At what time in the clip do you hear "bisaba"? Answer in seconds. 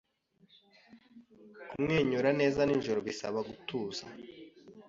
3.07-3.39